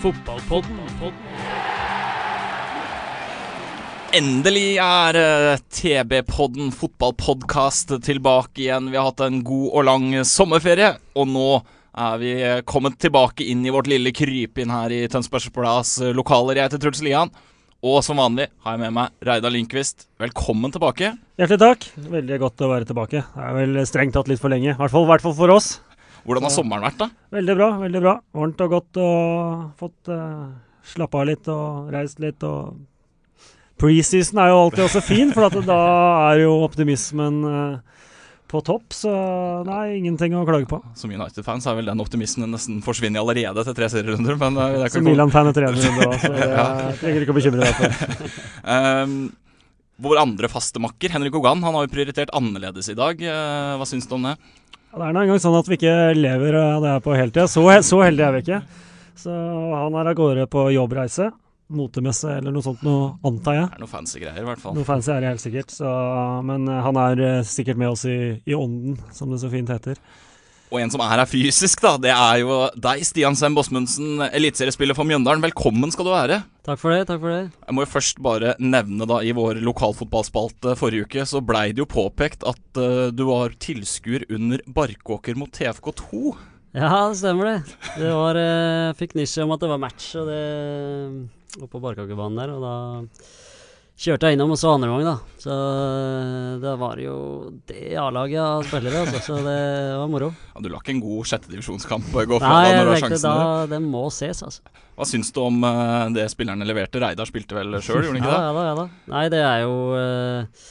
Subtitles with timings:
[0.00, 0.78] Fotballpodden.
[4.16, 8.88] Endelig er eh, TB-podden fotballpodkast tilbake igjen.
[8.90, 11.50] Vi har hatt en god og lang sommerferie, og nå
[12.00, 12.32] er vi
[12.64, 16.56] kommet tilbake inn i vårt lille krypinn her i Tønsbergs Blads lokaler.
[16.56, 17.34] Jeg heter Truls Lian,
[17.84, 20.08] og som vanlig har jeg med meg Reidar Lindqvist.
[20.22, 21.12] Velkommen tilbake.
[21.40, 21.86] Hjertelig takk.
[22.16, 23.22] Veldig godt å være tilbake.
[23.36, 24.72] Det er vel strengt tatt litt for lenge.
[24.72, 25.74] I hvert fall, hvert fall for oss.
[26.24, 27.10] Hvordan har sommeren vært, da?
[27.36, 27.68] Veldig bra.
[27.80, 28.14] veldig bra.
[28.36, 30.50] Varmt og godt og fått uh,
[30.92, 32.86] slappa av litt og reist litt og
[33.80, 35.76] Preseason er jo alltid også fin, for at da
[36.34, 38.02] er jo optimismen uh,
[38.50, 38.92] på topp.
[38.92, 39.10] Så
[39.64, 40.80] nei, ingenting å klage på.
[40.98, 44.88] Som United-fans er vel den optimismen nesten forsvunnet allerede etter tre serierunder, men eh, det
[44.88, 46.66] er Som Milan-fan etter én runde òg, så det Ja.
[47.00, 48.34] trenger ikke å bekymre deg for.
[48.74, 49.14] Um,
[50.04, 53.20] vår andre faste makker, Henrik Ogan, han har jo prioritert annerledes i dag.
[53.20, 54.36] Eh, hva syns du om det?
[54.90, 57.46] Det er nå engang sånn at vi ikke lever av det her på heltid.
[57.50, 58.60] Så, så heldige er vi ikke.
[59.20, 61.28] Så han er av gårde på jobbreise.
[61.70, 63.68] Motemesse eller noe sånt, noe antar jeg.
[63.70, 64.74] Det er noe fancy greier, i hvert fall.
[64.74, 65.70] Noe fancy er det helt sikkert.
[65.70, 65.92] Så,
[66.48, 70.00] men han er eh, sikkert med oss i, i ånden, som det så fint heter.
[70.70, 74.94] Og en som er her fysisk, da, det er jo deg, Stian Sem Bosmundsen, eliteseriespiller
[74.94, 75.42] for Mjøndalen.
[75.42, 76.36] Velkommen skal du være.
[76.62, 77.00] Takk for det.
[77.08, 77.40] takk for det.
[77.66, 81.82] Jeg må jo først bare nevne, da, i vår lokalfotballspalte forrige uke, så blei det
[81.82, 86.36] jo påpekt at uh, du var tilskuer under Barkåker mot TFK2.
[86.78, 87.76] Ja, det stemmer det.
[87.98, 90.42] Det var eh, Fikk nisje om at det var match og det
[91.58, 92.74] oppe på Barkåkerbanen der, og da
[94.00, 95.34] kjørte jeg innom og så andre gang, da.
[95.40, 97.16] Så eh, det var jo
[97.68, 99.20] det A-laget av spillere, altså.
[99.26, 99.56] Så det
[100.00, 100.30] var moro.
[100.54, 103.26] Ja, du la ikke en god sjettedivisjonskamp gå fra Nei, da når du har sjansen
[103.26, 103.48] da.
[103.74, 104.64] Det må ses, altså.
[104.96, 107.02] Hva syns du om eh, det spillerne leverte?
[107.02, 108.48] Reidar spilte vel sjøl, gjorde han ikke Ja, det?
[108.48, 108.86] ja da, ja da.
[109.12, 110.64] Nei, det er jo uh,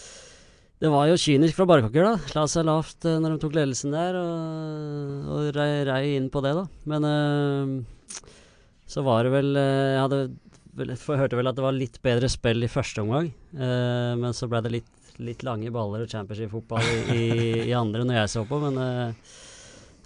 [0.81, 2.34] Det var jo kynisk fra Barkaker, da.
[2.39, 6.41] La seg lavt uh, når de tok ledelsen der, og, og rei, rei inn på
[6.45, 6.66] det, da.
[6.89, 8.22] Men uh,
[8.89, 10.23] så var det vel Jeg hadde
[10.81, 14.35] vel, jeg hørte vel at det var litt bedre spill i første omgang, eh, men
[14.35, 17.29] så ble det litt, litt lange baller og championship-fotball i, i,
[17.69, 19.29] i andre når jeg så på, men eh,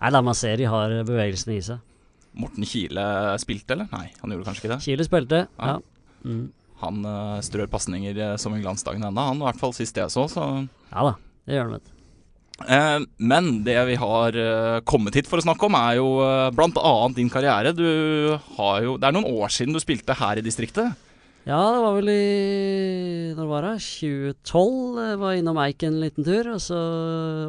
[0.03, 1.79] Nei, da, man ser de har bevegelsene i seg.
[2.35, 3.03] Morten Kile
[3.39, 3.87] spilte, eller?
[3.93, 4.79] Nei, han gjorde kanskje ikke det.
[4.83, 5.75] Kile spilte, Ja.
[5.77, 5.79] ja.
[6.27, 6.43] Mm.
[6.83, 9.39] Han uh, strør pasninger eh, som en glansdag ennå, han.
[9.39, 10.43] I hvert fall sist jeg så, så
[10.89, 11.13] Ja da,
[11.47, 11.92] det gjør han, vet du.
[12.61, 16.51] Eh, men det vi har eh, kommet hit for å snakke om, er jo bl.a.
[16.55, 17.73] blant annet din karriere.
[17.75, 20.93] Du har jo Det er noen år siden du spilte her i distriktet.
[21.43, 23.73] Ja, det var vel i Når var det?
[23.83, 24.99] 2012.
[25.09, 26.53] Jeg var innom Eik en liten tur.
[26.53, 26.77] Og så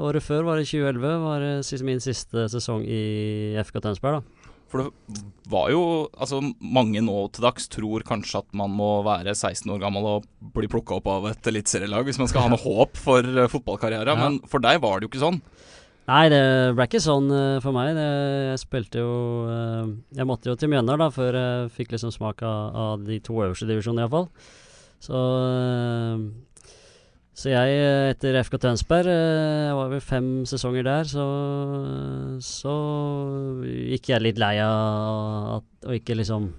[0.02, 1.12] året før var det 2011.
[1.22, 4.43] Var det min siste sesong i FK Tønsberg, da.
[4.74, 5.20] For det
[5.52, 5.82] var jo
[6.18, 10.26] Altså, mange nå til dags tror kanskje at man må være 16 år gammel og
[10.56, 14.10] bli plukka opp av et eliteserielag hvis man skal ha noe håp for uh, fotballkarriere,
[14.10, 14.18] Ja.
[14.18, 15.38] men for deg var det jo ikke sånn.
[16.10, 16.42] Nei, det
[16.76, 17.94] ble ikke sånn uh, for meg.
[17.96, 18.08] Det,
[18.50, 19.12] jeg spilte jo
[19.48, 19.86] uh,
[20.18, 23.38] Jeg måtte jo til Mjøndalen da, før jeg fikk liksom smak av, av de to
[23.38, 24.26] øverste divisjonene, iallfall.
[25.04, 26.20] Så eh,
[27.34, 31.24] Så jeg, eh, etter FK Tønsberg, eh, jeg var vel fem sesonger der, så
[32.38, 32.74] Så
[33.90, 36.52] gikk jeg litt lei av at, å ikke liksom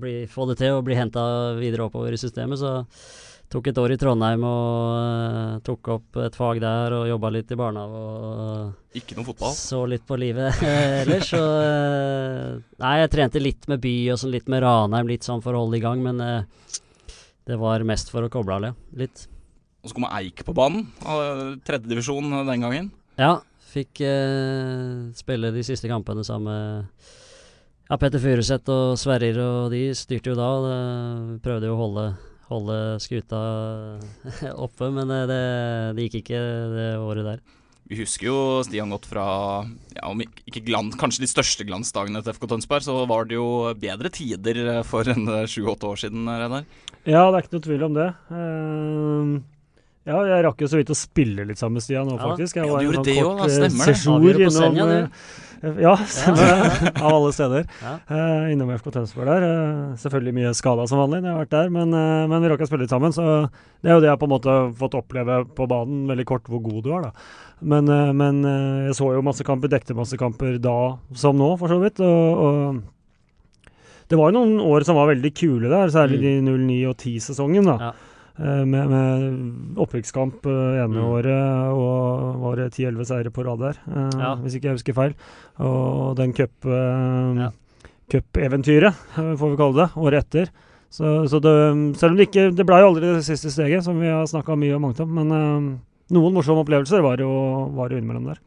[0.00, 2.86] bli, få det til å bli henta videre oppover i systemet, så
[3.52, 7.52] tok et år i Trondheim og uh, tok opp et fag der og jobba litt
[7.54, 9.52] i barnehage og Ikke noe fotball.
[9.54, 10.58] så litt på livet
[11.04, 11.28] ellers.
[11.30, 15.44] Så uh, Nei, jeg trente litt med by og sånn litt med Ranheim, litt sånn
[15.44, 16.80] for å holde i gang, men uh,
[17.46, 18.82] det var mest for å koble av.
[18.98, 19.28] Litt.
[19.84, 20.86] Og så kommer Eik på banen.
[21.04, 22.90] eh, Tredjedivisjon den gangen.
[23.20, 23.36] Ja,
[23.74, 27.10] fikk eh, spille de siste kampene sammen med
[27.90, 30.46] ja, Petter Furuseth og Sverrir, og de styrte jo da.
[30.56, 32.06] Og det, prøvde jo å holde,
[32.48, 33.42] holde skuta
[34.66, 35.42] oppe, men eh, det,
[35.98, 36.40] det gikk ikke
[36.78, 37.44] det året der.
[37.84, 39.24] Vi husker jo Stian godt fra
[39.92, 43.74] ja, om ikke glans, kanskje de største glansdagene til FK Tønsberg, så var det jo
[43.76, 46.64] bedre tider eh, for en sju-åtte år siden, Reidar.
[47.04, 48.08] Ja, det er ikke noe tvil om det.
[48.32, 49.34] Eh,
[50.04, 52.58] Ja, jeg rakk jo så vidt å spille litt sammen med Stian nå, faktisk.
[52.58, 55.06] Jeg Ja, var en kort også, eh, Stemmer sesjon innom Senja, eh,
[55.86, 56.90] Ja, stemmer det.
[57.00, 57.64] Av alle steder.
[57.80, 57.94] Ja.
[58.10, 59.46] Uh, innom FK Tønsberg der.
[59.48, 62.50] Uh, selvfølgelig mye skada som vanlig når jeg har vært der, men, uh, men vi
[62.52, 63.16] rakk å spille litt sammen.
[63.16, 63.24] Så
[63.80, 66.52] det er jo det jeg på en måte har fått oppleve på banen, veldig kort,
[66.52, 67.28] hvor god du er, da.
[67.64, 68.42] Men, men
[68.90, 72.02] jeg så jo masse kamper, dekte masse kamper da som nå, for så vidt.
[72.04, 73.70] Og, og
[74.10, 77.70] det var jo noen år som var veldig kule der, særlig de 09- og 10-sesongen.
[77.72, 77.78] da.
[77.88, 78.13] Ja.
[78.38, 81.04] Eh, Med, med opprykkskamp eh, ene Mm.
[81.06, 84.34] året og var det 10-11 seire på rad der, eh, Ja.
[84.36, 85.14] hvis ikke jeg husker feil.
[85.60, 86.32] Og den
[88.10, 89.36] cupeventyret, Ja.
[89.36, 90.48] får vi kalle det, året etter.
[90.90, 93.98] Så, så det, selv om det ikke Det ble jo aldri det siste steget, som
[93.98, 95.28] vi har snakka mye og mangt om, men
[96.10, 97.30] noen morsomme opplevelser var jo,
[97.74, 98.38] var jo innimellom der.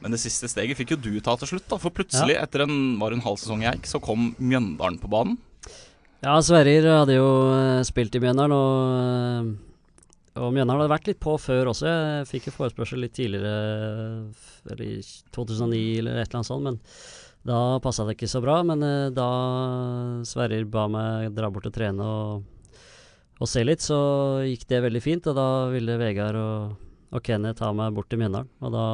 [0.00, 1.76] Men det siste steget fikk jo du ta til slutt, da.
[1.76, 5.38] For plutselig, etter en, var en halv sesong jeg gikk, så kom Mjøndalen på banen.
[6.18, 8.94] Ja, Sverrir hadde jo eh, spilt i Mjøndalen, og,
[9.54, 11.86] eh, og Mjøndalen hadde vært litt på før også.
[11.86, 14.24] Jeg fikk jo forespørsel litt tidligere,
[14.66, 14.96] eller i
[15.36, 16.80] 2009 eller et eller annet sånt, men
[17.46, 18.56] da passa det ikke så bra.
[18.66, 19.28] Men eh, da
[20.26, 22.74] Sverrir ba meg dra bort og trene og,
[23.38, 24.00] og se litt, så
[24.42, 25.30] gikk det veldig fint.
[25.30, 28.50] Og da ville Vegard og, og Kenneth tar meg bort til Mjøndalen.
[28.60, 28.84] Og da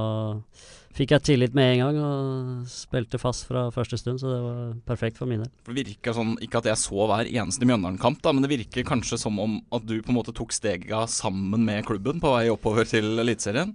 [0.95, 4.61] fikk jeg tillit med en gang og spilte fast fra første stund, så det var
[4.87, 5.51] perfekt for min del.
[5.67, 9.19] Det virka sånn, Ikke at jeg så hver eneste Mjøndalen-kamp, da, men det virker kanskje
[9.25, 12.87] som om at du på en måte tok stega sammen med klubben på vei oppover
[12.89, 13.75] til Eliteserien.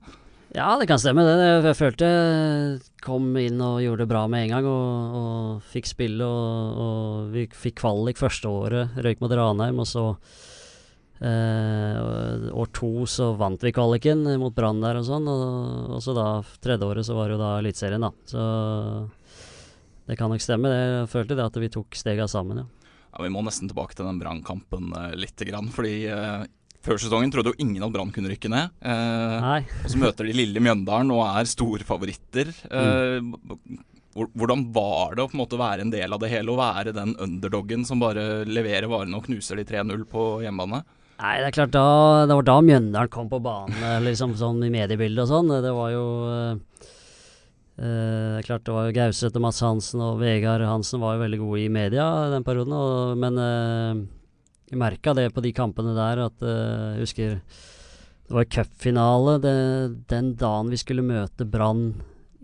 [0.55, 1.21] Ja, det kan stemme.
[1.27, 1.35] det.
[1.37, 5.67] Jeg, jeg følte jeg kom inn og gjorde det bra med en gang, og, og
[5.69, 6.25] fikk spille.
[6.25, 10.05] Og, og vi fikk kvalik første året, røyk mot Ranheim, og så
[11.21, 16.15] eh, År to så vant vi kvaliken mot Brann der og sånn, og, og så
[16.17, 16.27] da
[16.63, 18.11] tredje året så var det jo da Eliteserien, da.
[18.29, 18.43] Så
[20.09, 20.71] det kan nok stemme.
[20.71, 20.77] det.
[20.81, 22.69] Jeg følte det at vi tok stega sammen, ja.
[23.09, 25.69] Ja, Vi må nesten tilbake til den Brann-kampen eh, lite grann.
[25.73, 26.47] Fordi eh,
[26.85, 28.73] før sesongen trodde jo ingen at Brann kunne rykke ned.
[28.81, 29.61] Eh, Nei.
[29.83, 32.53] og så møter de lille Mjøndalen og er storfavoritter.
[32.69, 33.81] Eh, mm.
[34.33, 36.95] hvordan var det å på en måte være en del av det hele, og være
[36.95, 40.83] den underdoggen som bare leverer varene og knuser de 3-0 på hjemmebane?
[41.19, 41.85] Nei, det er klart da
[42.29, 45.51] Det var da Mjøndalen kom på banen, eh, liksom sånn i mediebildet og sånn.
[45.65, 46.85] Det var jo eh,
[47.75, 51.17] eh, Det er klart det var jo Gauseth og Mats Hansen og Vegard Hansen var
[51.17, 54.05] jo veldig gode i media den perioden, og, men eh,
[54.69, 57.35] jeg merka det på de kampene der at eh, Jeg husker
[58.29, 61.95] det var cupfinale den dagen vi skulle møte Brann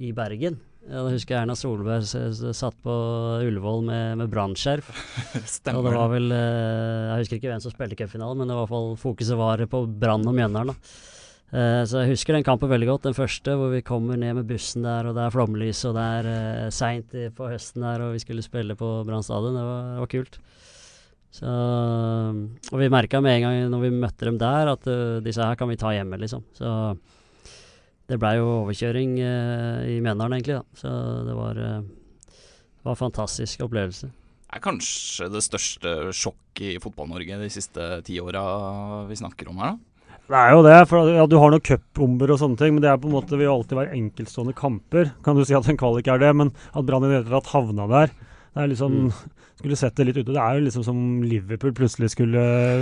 [0.01, 0.57] i Bergen.
[0.85, 2.95] Ja, da husker jeg Erna Solberg satt på
[3.41, 4.91] Ullevål med, med brannskjerf.
[5.73, 8.63] Og det var vel eh, Jeg husker ikke hvem som spilte cupfinalen, men det var
[8.63, 10.75] i hvert fall fokuset var på Brann og Mjøndalen.
[10.75, 11.13] da.
[11.55, 13.07] Eh, så jeg husker den kampen veldig godt.
[13.07, 16.05] Den første hvor vi kommer ned med bussen der, og det er flomlys, og det
[16.19, 19.57] er uh, seint på høsten der, og vi skulle spille på Brann stadion.
[19.57, 20.39] Det var, det var kult.
[21.35, 21.51] Så,
[22.71, 25.57] og vi merka med en gang når vi møtte dem der, at eh, disse her
[25.59, 26.45] kan vi ta hjemme, liksom.
[26.55, 26.69] Så
[28.09, 30.59] det blei jo overkjøring eh, i Mjøndalen, egentlig.
[30.59, 30.79] da.
[30.79, 30.91] Så
[31.25, 32.37] det var, eh,
[32.85, 34.11] var en fantastisk opplevelse.
[34.55, 39.75] er kanskje det største sjokket i Fotball-Norge de siste ti åra vi snakker om her,
[39.75, 39.91] da?
[40.25, 42.89] Det er jo det, for ja, du har noen cupbomber og sånne ting, men det
[42.89, 45.11] er på en måte vil alltid være enkeltstående kamper.
[45.21, 47.51] Kan du si at en kvalik er det, men at Brann i det hele tatt
[47.51, 48.15] havna der
[48.55, 49.11] Det er liksom Mm.
[49.55, 50.33] Skulle sett det litt ute.
[50.35, 52.41] Det er jo liksom som Liverpool plutselig skulle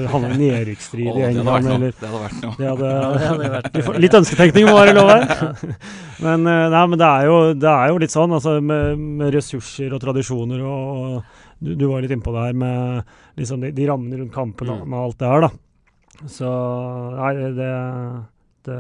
[0.09, 2.55] havne i nedrykksstrid Å, i England, eller Det hadde vært noe.
[2.57, 2.89] det hadde,
[3.19, 5.53] det hadde vært Litt- Litt ønsketenkning må være lov her.
[6.25, 9.33] men, eh, nei, men det er, jo, det er jo litt sånn, altså med, med
[9.37, 13.71] ressurser og tradisjoner og, og du, du var litt innpå det her med liksom de,
[13.77, 14.89] de rammene rundt kampen og Mm.
[14.95, 15.51] med alt det her, da.
[16.29, 16.49] Så
[17.19, 17.71] nei, det,
[18.65, 18.79] det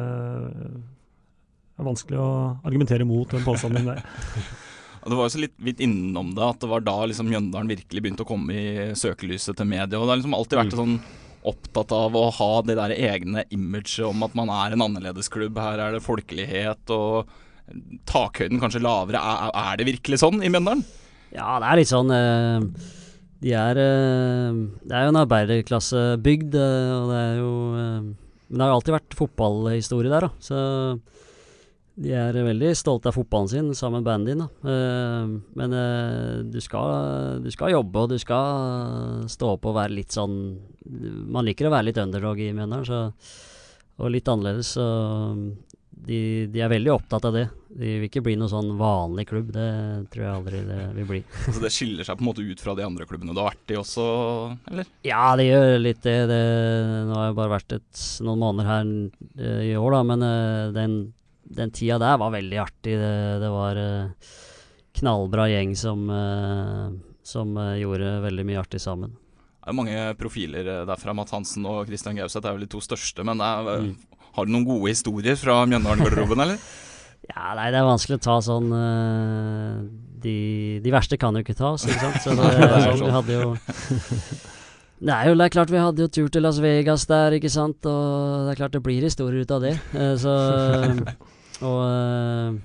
[1.77, 2.31] er vanskelig å
[2.65, 4.01] argumentere mot den påstanden der.
[5.03, 7.71] Og Det var jo så litt, litt innom det, at det var da liksom Mjøndalen
[7.73, 9.99] virkelig begynte å komme i søkelyset til media.
[9.99, 10.97] Og det har liksom alltid vært sånn
[11.43, 15.59] opptatt av å ha det der egne imaget om at man er en annerledesklubb.
[15.59, 17.33] Her er det folkelighet og
[18.07, 19.19] takhøyden kanskje lavere.
[19.19, 20.85] Er, er det virkelig sånn i Mjøndalen?
[21.33, 22.65] Ja, det er litt sånn eh,
[23.41, 28.67] De er eh, Det er jo en arbeiderklassebygd, eh, og det er jo Men det
[28.67, 30.31] har alltid vært fotballhistorie der, da.
[30.43, 30.59] Så
[31.93, 34.41] de er veldig stolte av fotballen sin, sammen med bandet din.
[34.41, 34.71] Da.
[34.73, 39.99] Eh, men eh, du, skal, du skal jobbe, og du skal stå opp og være
[39.99, 40.39] litt sånn
[41.31, 43.13] Man liker å være litt underdog i Mjøndalen,
[44.01, 44.73] og litt annerledes.
[44.73, 44.87] Så
[46.03, 46.19] de,
[46.51, 47.45] de er veldig opptatt av det.
[47.69, 49.53] De vil ikke bli noe sånn vanlig klubb.
[49.53, 49.69] Det
[50.11, 51.23] tror jeg aldri det vil bli.
[51.47, 53.73] Altså Det skiller seg på en måte ut fra de andre klubbene du har vært
[53.73, 54.05] i også,
[54.73, 54.89] eller?
[55.05, 56.19] Ja, det gjør litt det.
[56.33, 56.45] det
[57.07, 58.95] nå har jeg bare vært et, noen måneder her
[59.37, 60.25] eh, i år, da, men
[60.75, 60.97] den,
[61.43, 62.95] den tida der var veldig artig.
[62.99, 64.33] Det, det var uh,
[64.93, 66.87] knallbra gjeng som, eh,
[67.25, 69.15] som eh, gjorde veldig mye artig sammen.
[69.63, 71.15] Det er mange profiler eh, derfra.
[71.17, 73.25] Matt Hansen og Christian Gauseth er vel de to største.
[73.25, 73.93] Men er, Mm.
[74.33, 76.57] Har du noen gode historier fra Mjøndalen-garderoben, eller?
[77.23, 79.77] Ja, nei, det er vanskelig å ta sånn eh,
[80.25, 80.33] de,
[80.83, 82.17] de verste kan jo ikke tas, ikke sant.
[82.19, 82.49] Så det,
[82.83, 83.05] sånn, sånn.
[83.07, 83.53] vi hadde jo
[85.03, 87.51] Det er jo det er klart vi hadde jo tur til Las Vegas der, ikke
[87.51, 87.83] sant.
[87.89, 89.73] Og det er klart det blir historier ut av det.
[89.99, 90.35] Eh, så
[91.63, 92.61] Og eh,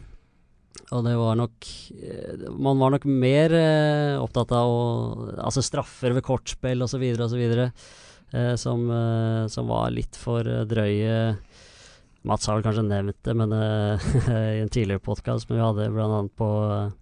[0.89, 4.79] og det var nok eh, Man var nok mer eh, opptatt av å
[5.45, 7.05] Altså straffer ved kortspill osv.
[7.27, 7.43] osv.
[8.33, 11.19] Eh, som, eh, som var litt for eh, drøye.
[12.29, 14.09] Mats har vel kanskje nevnt det men, eh,
[14.59, 16.97] i en tidligere podkast, men vi hadde annet på eh,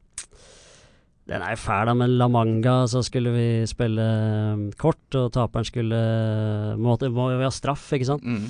[1.27, 5.67] Den er fæl, da, men La Manga så skulle vi spille eh, kort, og taperen
[5.67, 5.99] skulle
[6.79, 8.23] Måtte, må jo ha straff, ikke sant?
[8.23, 8.45] Mm.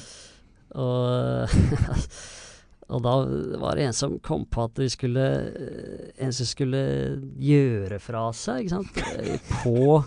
[0.76, 1.54] Og,
[2.92, 3.14] og da
[3.62, 5.24] var det en som kom på at vi skulle
[6.20, 6.82] En som skulle
[7.40, 9.00] gjøre fra seg, ikke sant.
[9.62, 10.02] På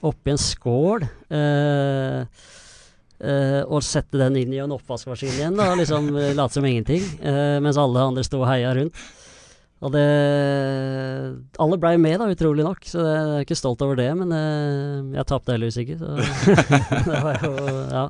[0.00, 1.04] Oppi en skål.
[1.28, 2.20] Eh,
[3.20, 5.74] eh, og sette den inn i en oppvaskmaskin igjen, da.
[5.76, 7.04] Liksom late som ingenting.
[7.20, 8.96] Eh, mens alle andre sto og heia rundt.
[9.80, 10.06] Og det
[11.62, 12.84] Alle blei med, da, utrolig nok.
[12.84, 16.16] Så jeg er ikke stolt over det, men eh, jeg tapte heldigvis ikke, så
[17.10, 17.54] det var jo
[17.90, 18.08] Ja.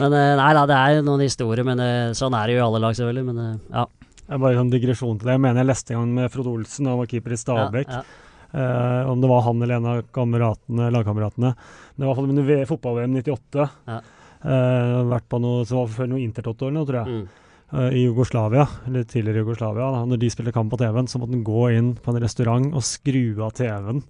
[0.00, 2.62] Men eh, nei da, det er jo noen historier, men eh, sånn er det jo
[2.62, 3.26] i alle lag, selvfølgelig.
[3.30, 3.86] Men ja.
[4.24, 5.36] Jeg bare en digresjon til det.
[5.36, 7.90] Jeg mener jeg leste en gang med Frode Olsen, han var keeper i Stabæk.
[7.92, 8.20] Ja, ja.
[8.54, 11.50] Uh, om det var han eller en av kameratene, lagkameratene.
[11.96, 13.64] Det var i hvert fall under fotball-VM 98.
[13.90, 13.96] Ja.
[14.44, 17.16] Uh, vært på noe, så var det før noe Intertoto eller noe, tror jeg.
[17.18, 17.43] Mm.
[17.74, 19.88] Eh, I Jugoslavia, eller tidligere Jugoslavia.
[19.94, 20.04] Da.
[20.08, 22.84] Når de spilte kamp på TV-en, så måtte han gå inn på en restaurant og
[22.86, 24.02] skru av TV-en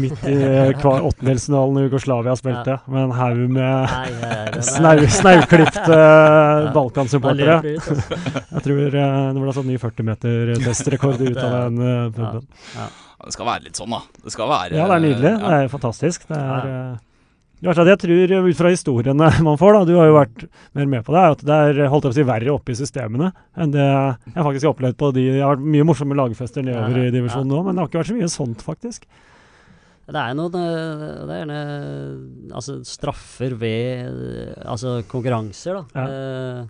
[0.00, 6.72] midt i eh, hver åttendelsfinalen når Jugoslavia spilte, med en haug med snau, snauklipte ja.
[6.74, 7.60] Balkan-supportere.
[7.74, 7.98] altså.
[8.56, 11.78] Jeg tror eh, det ble sånn ny 40-meter-testrekord ut av den
[12.16, 12.48] puben.
[12.76, 12.88] Ja,
[13.26, 14.00] Det skal være litt sånn, da.
[14.24, 15.32] Det skal være Ja, det er nydelig.
[15.36, 15.38] ja.
[15.50, 16.28] Det er fantastisk.
[16.30, 16.98] Det er,
[17.60, 20.44] jeg tror, eh, ut fra historiene man får, da, du har jo vært
[20.78, 22.78] mer med på det, at det er holdt jeg på å si, verre oppe i
[22.78, 26.64] systemene enn det jeg faktisk har opplevd på de Det har vært mye morsomme lagfester
[26.64, 29.04] nedover i divisjonen nå, men det har ikke vært så mye sånt, faktisk.
[30.10, 31.60] Det er noen eh, Det er gjerne
[32.58, 35.84] altså, straffer ved eh, Altså konkurranser, da.
[35.94, 36.64] Ja.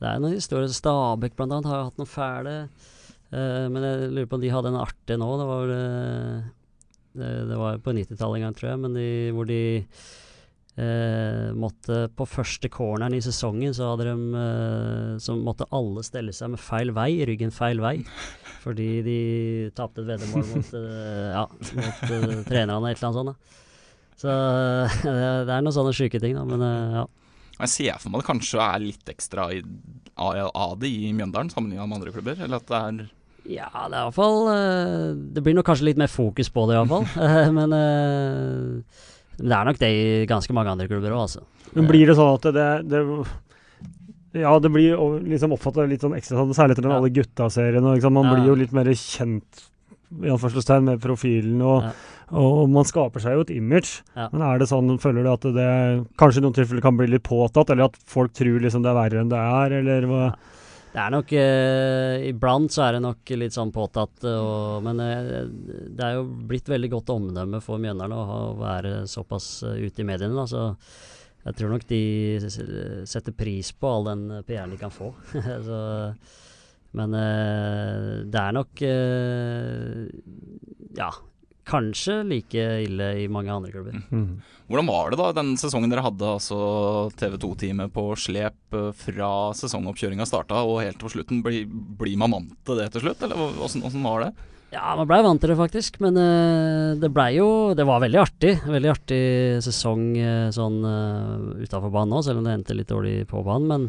[0.00, 0.70] det er noen historier.
[0.72, 2.54] Stabæk blant annet har hatt noen fæle.
[3.34, 5.28] eh, men jeg lurer på om de hadde en artig nå.
[5.42, 6.46] Det var eh,
[7.18, 9.60] det, det var på 90-tallet en gang, tror jeg, men de, hvor de
[10.76, 16.34] eh, måtte På første corneren i sesongen så hadde de eh, Så måtte alle stelle
[16.36, 17.98] seg med feil vei, ryggen feil vei.
[18.64, 19.20] Fordi de
[19.78, 23.30] tapte et veddemål mot, eh, ja, mot eh, trenerne eller et eller annet sånt.
[23.30, 23.62] Da.
[24.16, 24.32] Så
[25.06, 26.42] det, er noen sånne sjuke ting, da.
[26.48, 27.04] Men eh, ja.
[27.56, 32.00] Jeg ser for meg det kanskje er litt ekstra av det i Mjøndalen sammenlignet med
[32.00, 32.42] andre klubber.
[32.42, 32.98] Eller at det er
[33.48, 37.06] Ja, det er iallfall uh, Det blir nok kanskje litt mer fokus på det, iallfall.
[37.58, 39.04] Men eh,
[39.36, 41.42] men det er nok det i ganske mange andre klubber òg, altså.
[41.76, 43.02] Men blir det sånn at det, det
[44.40, 44.96] Ja, det blir
[45.28, 47.00] liksom oppfatta litt sånn ekstra særlig etter den Ja.
[47.00, 47.84] Alle gutta-serien.
[47.84, 48.34] Liksom, man Ja.
[48.34, 49.66] blir jo litt mer kjent
[50.22, 51.90] i anførselstegn med profilen, og, Ja.
[52.30, 54.02] og, man skaper seg jo et image.
[54.14, 54.28] Ja.
[54.32, 57.24] Men er det sånn, føler du at det kanskje i noen tilfeller kan bli litt
[57.24, 60.34] påtatt, eller at folk tror liksom det er verre enn det er, eller hva?
[60.96, 65.02] Det er nok eh, Iblant så er det nok litt sånn påtatt, eh, og, men
[65.04, 65.42] eh,
[65.92, 70.00] det er jo blitt veldig godt omdømme for Mjøndalen å ha, være såpass eh, ute
[70.00, 70.32] i mediene.
[70.32, 72.00] Da, så jeg tror nok de
[73.04, 75.12] setter pris på all den PR-en de kan få.
[75.68, 75.82] så,
[76.96, 80.02] men eh, det er nok eh,
[80.96, 81.12] Ja,
[81.66, 84.00] kanskje like ille i mange andre klubber.
[84.66, 86.58] Hvordan var det da den sesongen dere hadde altså
[87.18, 91.42] TV 2-teamet på slep eh, fra sesongoppkjøringa starta og helt på slutten?
[91.46, 94.30] Blir, bli man vant til det til slutt, eller åssen åssen var det?
[94.74, 98.18] Ja, man blei vant til det faktisk, men uh, det blei jo Det var veldig
[98.18, 98.56] artig.
[98.66, 99.20] Veldig artig
[99.64, 103.70] sesong uh, sånn uh, utafor banen òg, selv om det endte litt dårlig på banen.
[103.70, 103.86] Men,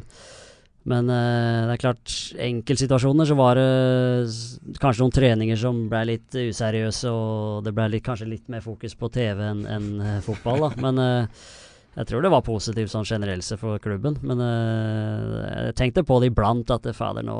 [0.88, 6.38] men eh, det er klart, enkeltsituasjoner så var det kanskje noen treninger som ble litt
[6.40, 10.64] useriøse, og det ble litt, kanskje litt mer fokus på TV enn enn, eh, fotball,
[10.64, 10.70] da.
[10.86, 11.50] Men eh,
[11.98, 14.20] jeg tror det var positivt sånn generelt for klubben.
[14.22, 17.38] Men jeg tenkte på det iblant, at fader, nå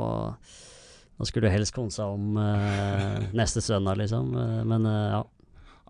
[1.18, 2.36] nå skulle du helst konsa om
[3.34, 4.34] neste søndag, liksom.
[4.70, 5.22] Men ja.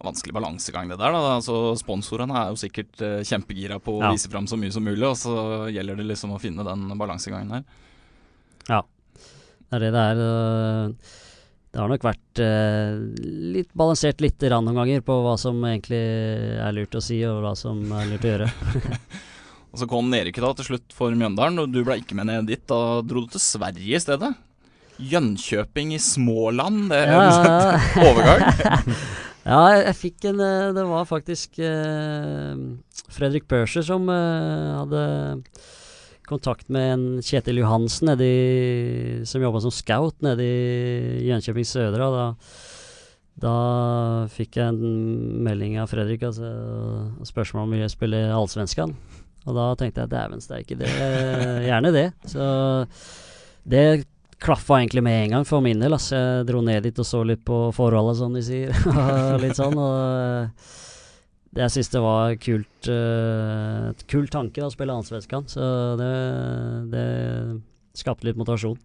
[0.05, 1.11] Vanskelig balansegang, det der.
[1.12, 4.12] da altså Sponsorene er jo sikkert uh, kjempegira på å Ja.
[4.14, 5.33] vise fram så mye som mulig, og så
[5.75, 7.64] gjelder det liksom å finne den balansegangen her.
[8.69, 10.21] Det er det det er.
[11.69, 12.95] Det har nok vært uh,
[13.52, 15.99] litt balansert litt grann noen ganger på hva som egentlig
[16.62, 18.49] er lurt å si, og hva som er lurt å gjøre.
[19.69, 22.47] Og så kom nedrykket da til slutt for Mjøndalen, og du ble ikke med ned
[22.49, 22.62] dit.
[22.71, 24.31] Da dro du til Sverige i stedet.
[24.97, 28.07] Jønkjøping i Småland, det er Ja, en ja, ja.
[28.09, 28.97] overgang.
[29.49, 32.64] Ja, jeg, jeg fikk en eh, Det var faktisk eh,
[33.14, 35.05] Fredrik Børser som eh, hadde
[36.28, 42.11] kontakt med en Kjetil Johansen nedi, som jobba som scout nede i Jönköping Södra.
[42.12, 42.26] Da,
[43.40, 43.55] da
[44.35, 46.50] fikk jeg en melding av Fredrik altså,
[47.17, 48.93] og spørsmål om vi ville spille Allsvenskan.
[49.49, 50.93] Og da tenkte jeg dæven steike, det
[51.71, 52.07] gjerne det.
[52.28, 52.45] Så
[53.64, 53.87] det
[54.42, 55.95] klaffa egentlig med en gang for min del.
[55.97, 56.16] Altså.
[56.16, 58.75] Jeg dro ned dit og så litt på forholdet, som de sier.
[59.42, 59.78] litt sånn.
[59.78, 60.52] Og
[61.54, 65.49] det jeg syns det var kult uh, et kul tanke da, å spille Allsvenskan.
[65.50, 65.64] Så
[65.99, 66.12] det,
[66.92, 67.07] det
[67.99, 68.78] skapte litt motivasjon.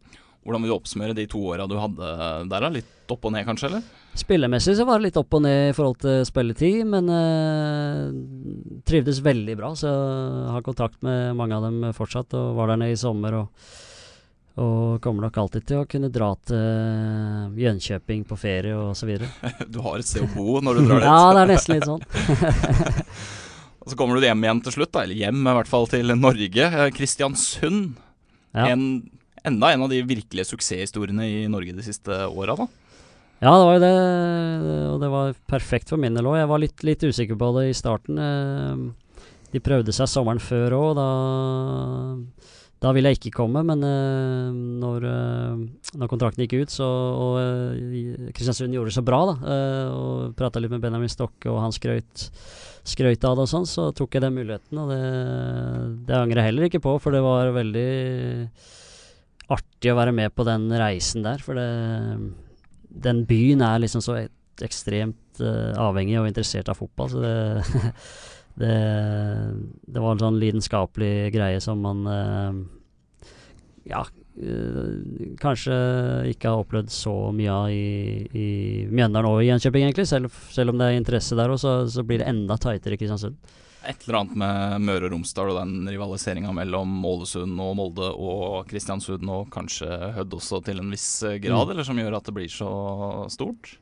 [0.44, 2.08] Hvordan vil du oppsummere de to åra du hadde
[2.52, 2.66] der?
[2.66, 2.72] da?
[2.74, 3.70] Litt opp og ned, kanskje?
[3.70, 3.86] eller?
[4.18, 9.22] Spillemessig så var det litt opp og ned i forhold til spilletid, men uh, trivdes
[9.24, 9.72] veldig bra.
[9.78, 13.44] Så jeg har kontakt med mange av dem fortsatt, og var der nede i sommer.
[13.44, 13.93] og
[14.54, 19.16] og kommer nok alltid til å kunne dra til Jönköping på ferie osv.
[19.74, 21.08] Du har et sted å bo når du drar dit?
[21.10, 22.04] ja, det er nesten litt sånn.
[23.82, 26.14] og så kommer du hjem igjen til slutt, da, eller hjem i hvert fall til
[26.20, 26.70] Norge.
[26.94, 27.98] Kristiansund.
[28.54, 28.70] Ja.
[28.70, 28.86] En,
[29.42, 32.70] enda en av de virkelige suksesshistoriene i Norge de siste åra, da.
[33.44, 33.96] Ja, det var jo det,
[34.88, 36.38] og det var perfekt for min del òg.
[36.38, 38.22] Jeg var litt, litt, usikker på det i starten.
[39.52, 41.10] De prøvde seg sommeren før òg, da
[42.84, 47.38] da ville jeg ikke komme, men uh, når, uh, når, kontrakten gikk ut, så, og
[47.40, 49.58] uh, Kristiansund gjorde det så bra, da,
[49.96, 52.28] og prata litt med Benjamin Stokke, og han skrøyt,
[52.84, 54.82] skrøyt av det og sånn, så tok jeg den muligheten.
[54.84, 55.02] Og det,
[56.10, 57.88] det angrer jeg heller ikke på, for det var veldig
[59.54, 61.44] artig å være med på den reisen der.
[61.44, 61.70] For det,
[63.08, 64.20] den byen er liksom så
[64.64, 65.40] ekstremt
[65.80, 67.36] avhengig og interessert av fotball, så det
[68.56, 68.74] det,
[69.88, 72.60] det, var en sånn lidenskapelig greie som man eh,
[73.90, 74.04] Ja,
[74.38, 75.78] eh, kanskje
[76.30, 78.48] ikke har opplevd så mye av i, i
[78.92, 80.08] Mjøndalen og i Jönköping, egentlig.
[80.12, 83.02] Selv, selv, om det er interesse der òg, så, så, blir det enda tightere i
[83.02, 83.42] Kristiansund.
[83.84, 88.70] Et eller annet med Møre og Romsdal og den rivaliseringa mellom Ålesund og Molde og
[88.70, 91.10] Kristiansund, og kanskje Hødd også til en viss
[91.44, 91.74] grad, mm.
[91.74, 92.70] eller som gjør at det blir så
[93.34, 93.74] stort?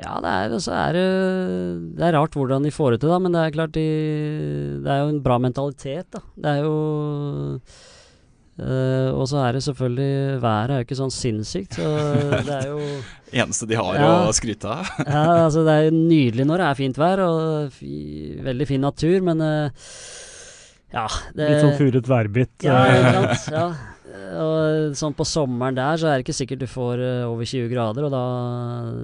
[0.00, 0.96] Ja, det er, altså, er,
[1.98, 3.18] det er rart hvordan de får det til, da.
[3.22, 3.86] Men det er klart de,
[4.82, 6.22] Det er jo en bra mentalitet, da.
[6.36, 6.76] Det er jo
[8.62, 11.92] øh, og så er det selvfølgelig Været er jo ikke sånn sinnssykt, så
[12.48, 12.80] det er jo
[13.32, 14.88] Eneste de har ja, å skryte av.
[15.06, 17.78] ja, altså det er jo nydelig når det er fint vær, og
[18.48, 19.86] veldig fin natur, men uh,
[20.92, 22.54] ja det, Litt sånn furet værbitt.
[22.66, 23.50] Ja, ikke sant.
[23.54, 23.66] Ja.
[24.32, 27.68] Og sånn på sommeren der så er det ikke sikkert du får uh, over 20
[27.72, 28.22] grader, og da,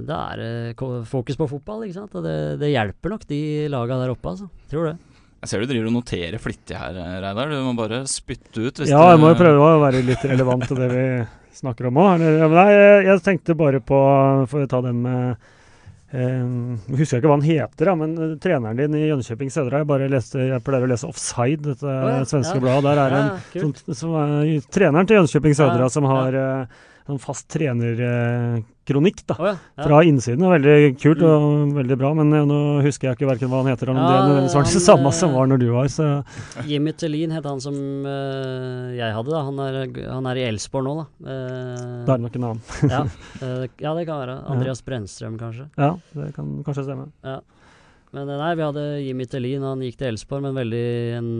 [0.09, 2.16] da er det fokus på fotball, ikke sant.
[2.16, 3.40] Og det, det hjelper nok de
[3.72, 4.48] laga der oppe, altså.
[4.72, 4.96] Tror det.
[5.38, 7.53] Jeg ser du driver og noterer flittig her, Reidar.
[7.53, 8.81] Du må bare spytte ut.
[8.88, 11.05] ja, jeg må jo prøve å være litt relevant til det vi
[11.61, 12.24] snakker om òg.
[12.55, 12.66] Nei,
[13.07, 14.01] jeg tenkte bare på
[14.51, 15.48] For å ta den med
[16.09, 20.07] Uh, husker ikke hva han heter, men uh, treneren din i Jönköping Södra jeg, bare
[20.09, 22.62] leste, jeg pleier å lese Offside, dette oh, ja, svenske ja.
[22.64, 22.87] bladet.
[22.88, 27.21] Der er ja, en som, som er treneren til Jönköping Södra som har uh, sånn
[27.23, 29.85] fast trenerkronikk da, oh, ja, ja.
[29.87, 30.42] fra innsiden.
[30.42, 31.71] Det er veldig kult og mm.
[31.79, 34.18] veldig bra, men uh, nå husker jeg ikke verken hva han heter, eller om ja,
[34.29, 35.88] det var det samme som var når du var.
[35.92, 36.09] Så.
[36.68, 39.33] Jimmy Tellin het han som uh, jeg hadde.
[39.33, 39.44] da.
[39.49, 41.07] Han er, han er i Elsborg nå, da.
[41.25, 42.66] Uh, det er nok en annen.
[42.94, 43.05] ja,
[43.87, 44.40] ja, det kan være.
[44.53, 45.71] Andreas Brennstrøm, kanskje.
[45.81, 47.09] Ja, det kan kanskje stemme.
[47.25, 47.40] Ja.
[48.16, 49.64] Men nei, vi hadde Jimmy Tellin.
[49.64, 50.87] Han gikk til Elsborg, men veldig
[51.18, 51.33] en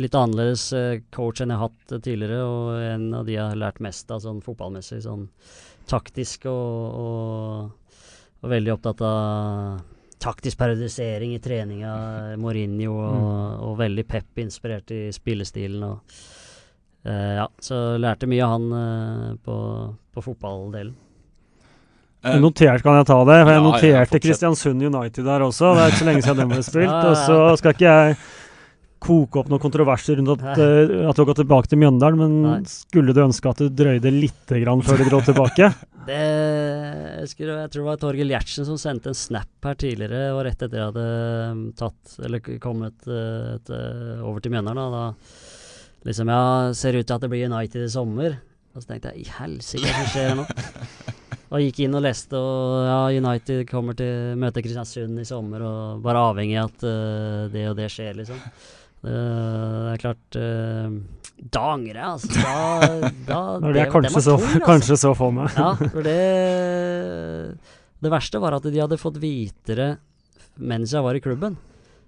[0.00, 3.60] litt annerledes eh, coach enn jeg har hatt tidligere, og en av de jeg har
[3.60, 5.02] lært mest av sånn fotballmessig.
[5.06, 5.26] Sånn
[5.86, 8.00] taktisk og, og,
[8.42, 9.84] og veldig opptatt av
[10.22, 11.94] taktisk periodisering i treninga.
[12.40, 13.64] Mourinho og, mm.
[13.68, 15.84] og veldig Pep-inspirert i spillestilen.
[15.86, 16.20] Og,
[17.06, 19.58] uh, ja, så lærte mye av han uh, på,
[20.16, 20.94] på fotballdelen.
[22.26, 25.76] Uh, notert kan jeg ta det, for jeg ja, noterte Kristiansund United der også.
[25.76, 26.90] Det er ikke så lenge siden de ble spilt.
[26.90, 28.18] ja, ja, og så skal ikke jeg
[29.02, 32.36] koke opp noen kontroverser rundt at, uh, at du har gått tilbake til Mjøndalen, men
[32.44, 32.60] Nei.
[32.70, 35.70] skulle du ønske at du drøyde litt grann før du dro tilbake?
[36.08, 40.30] det, jeg, skulle, jeg, tror det var Torgill Gjertsen som sendte en snap her tidligere,
[40.34, 41.06] og rett etter jeg hadde
[41.52, 44.96] um, tatt, eller kommet uh, til, over til Mjøndalen.
[44.96, 46.42] Da, liksom, ja,
[46.78, 48.40] ser ut til at det blir United i sommer.
[48.76, 50.48] Og så tenkte jeg i helsike, hva skjer nå?
[51.46, 56.00] Og gikk inn og leste, og ja, United kommer til møte Kristiansund i sommer, og
[56.02, 58.40] bare avhengig av at uh, det og det skjer, liksom.
[59.06, 60.96] Uh, det er klart uh,
[61.54, 62.40] Da angrer jeg, altså.
[62.42, 64.64] Da, da Når det, er kanskje, så, tung, altså.
[64.66, 65.54] kanskje så få meg.
[65.54, 66.18] ja, for det
[68.02, 69.92] Det verste var at de hadde fått vite det
[70.56, 71.58] mens jeg var i klubben.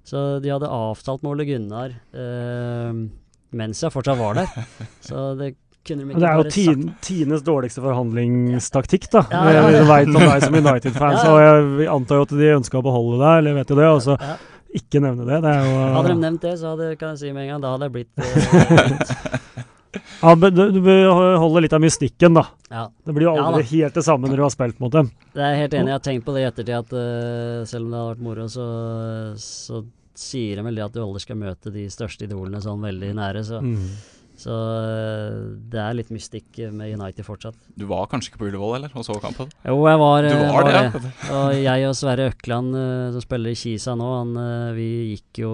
[0.08, 2.92] Så de hadde avtalt med Ole Gunnar uh,
[3.58, 4.68] mens jeg fortsatt var der.
[5.04, 5.52] Så det
[5.88, 9.24] kunne de ikke Det er jo tiden, tidenes dårligste forhandlingstaktikk, da.
[9.30, 9.74] Ja, ja, ja.
[9.78, 13.20] Jeg vet om deg som United-fan, så jeg antar jo at de ønska å beholde
[13.22, 13.88] deg, eller vet du det.
[13.92, 14.16] Og så
[14.76, 15.38] ikke nevne det.
[15.44, 17.62] Det er jo Hadde de nevnt det, så hadde, kan jeg si med en gang,
[17.64, 19.38] da hadde jeg blitt eh,
[20.22, 22.44] ja, men du, du holder holde litt av mystikken, da.
[22.68, 22.84] Ja.
[23.06, 25.08] Det blir jo aldri ja, helt det samme når du har spilt mot dem.
[25.32, 25.92] Det er helt enig.
[25.92, 28.48] Jeg har tenkt på det i ettertid, at uh, selv om det har vært moro,
[28.52, 28.66] så,
[29.40, 29.82] så
[30.18, 33.44] sier de vel det at du aldri skal møte de største idolene sånn veldig nære.
[33.46, 33.90] Så, Mm.
[34.38, 35.38] Så eh,
[35.72, 37.58] det er litt mystikk med United fortsatt.
[37.74, 38.94] Du var kanskje ikke på Ullevål, eller?
[38.94, 39.50] Og så kampen?
[39.66, 41.10] Jo, jeg var, Du eh, var det, ja.
[41.34, 44.38] Og jeg og Sverre Økland, eh, som spiller i Kisa nå, han,
[44.78, 45.52] vi gikk jo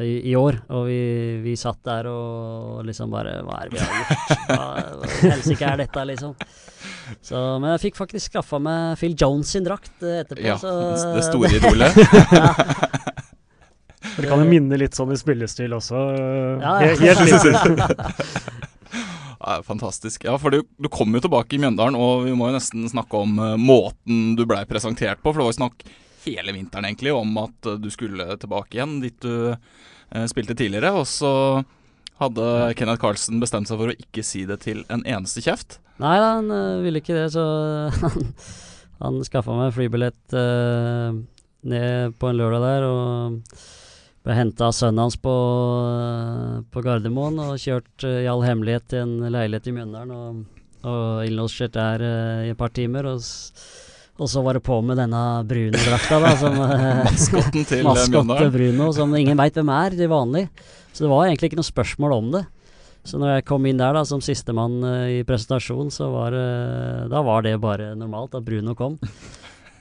[0.00, 0.62] i, i år.
[0.72, 1.00] Og vi,
[1.44, 4.46] vi satt der og liksom bare Hva er det vi har gjort?
[4.48, 4.68] Hva
[5.04, 6.36] helst helsike er dette, liksom?
[7.20, 10.46] Så, men jeg fikk faktisk skaffa meg Phil Jones sin drakt etterpå.
[10.46, 10.72] Ja, så,
[11.12, 12.00] det store idolet.
[14.14, 16.00] Det kan jo minne litt sånn i spillestil også.
[16.62, 16.94] Ja, ja.
[17.00, 18.04] helt litt.
[19.44, 20.24] Ja, fantastisk.
[20.24, 23.20] Ja, for du, du kom jo tilbake i Mjøndalen, og vi må jo nesten snakke
[23.20, 25.30] om uh, måten du blei presentert på.
[25.30, 25.86] For det var jo snakk
[26.24, 30.94] hele vinteren egentlig om at uh, du skulle tilbake igjen dit du uh, spilte tidligere.
[30.96, 31.32] Og så
[32.22, 35.80] hadde Kenneth Carlsen bestemt seg for å ikke si det til en eneste kjeft.
[36.02, 36.50] Nei, han
[36.82, 37.42] ville ikke det, så
[38.00, 38.28] han,
[39.02, 40.34] han skaffa meg flybillett
[41.64, 42.86] ned på en lørdag der.
[42.86, 43.58] Og
[44.24, 45.32] ble henta av sønnen hans på,
[46.72, 50.14] på Gardermoen og kjørt øh, i all hemmelighet til en leilighet i Mjøndalen.
[50.16, 53.10] Og, og innlosjert der uh, i et par timer.
[53.12, 53.20] Og,
[54.16, 56.32] og så var det på med denne brune drakta, da.
[56.40, 58.48] Som, øh, Maskotten til Maskotte.
[58.56, 60.46] Bruno, som ingen veit hvem er til vanlig.
[60.94, 62.44] Så det var egentlig ikke noe spørsmål om det.
[63.04, 67.04] Så når jeg kom inn der da som sistemann uh, i presentasjon, så var uh,
[67.12, 68.96] Da var det bare normalt at Bruno kom.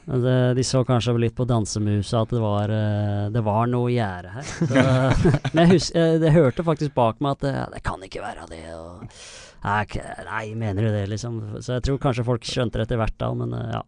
[0.05, 3.95] Det, de så kanskje litt på dansemusa at det var, eh, det var noe i
[3.95, 4.49] gjære her.
[4.67, 8.23] Så, men jeg, hus, jeg, jeg hørte faktisk bak meg at det, det kan ikke
[8.25, 8.65] være det.
[8.75, 9.07] Og,
[10.27, 11.39] nei, mener du det, liksom?
[11.63, 13.83] Så jeg tror kanskje folk skjønte det etter hvert da, men eh, ja.